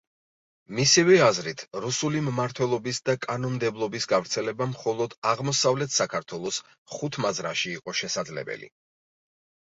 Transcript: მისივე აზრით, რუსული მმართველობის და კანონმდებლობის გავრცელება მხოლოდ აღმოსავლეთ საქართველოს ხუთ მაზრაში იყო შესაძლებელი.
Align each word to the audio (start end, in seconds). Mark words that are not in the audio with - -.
მისივე 0.77 1.17
აზრით, 1.25 1.59
რუსული 1.83 2.23
მმართველობის 2.29 3.01
და 3.09 3.15
კანონმდებლობის 3.25 4.09
გავრცელება 4.15 4.69
მხოლოდ 4.73 5.15
აღმოსავლეთ 5.35 5.95
საქართველოს 5.99 6.59
ხუთ 6.97 7.23
მაზრაში 7.27 7.77
იყო 7.77 7.97
შესაძლებელი. 8.03 8.75